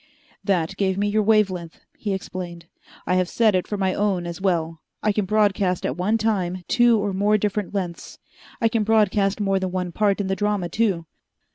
"That 0.43 0.77
gave 0.77 0.97
me 0.97 1.07
your 1.07 1.21
wavelength," 1.21 1.79
he 1.95 2.11
explained. 2.15 2.65
"I 3.05 3.13
have 3.17 3.29
set 3.29 3.53
it 3.53 3.67
for 3.67 3.77
my 3.77 3.93
own 3.93 4.25
as 4.25 4.41
well 4.41 4.81
I 5.03 5.11
can 5.11 5.25
broadcast 5.25 5.85
at 5.85 5.95
one 5.95 6.17
time 6.17 6.63
two 6.67 6.97
or 6.97 7.13
more 7.13 7.37
different 7.37 7.75
lengths. 7.75 8.17
I 8.59 8.67
can 8.67 8.83
broadcast 8.83 9.39
more 9.39 9.59
than 9.59 9.71
one 9.71 9.91
part 9.91 10.19
in 10.19 10.25
the 10.25 10.35
drama, 10.35 10.69
too. 10.69 11.05